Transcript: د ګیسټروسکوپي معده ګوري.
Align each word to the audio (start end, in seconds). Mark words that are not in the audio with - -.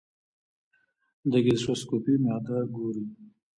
د 1.31 1.33
ګیسټروسکوپي 1.45 2.13
معده 2.23 2.57
ګوري. 2.75 3.05